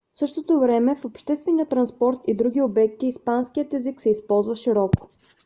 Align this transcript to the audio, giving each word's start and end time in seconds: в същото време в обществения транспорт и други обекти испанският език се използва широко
в 0.13 0.19
същото 0.19 0.59
време 0.59 0.95
в 0.95 1.05
обществения 1.05 1.65
транспорт 1.65 2.17
и 2.27 2.35
други 2.35 2.61
обекти 2.61 3.07
испанският 3.07 3.73
език 3.73 4.01
се 4.01 4.09
използва 4.09 4.55
широко 4.55 5.07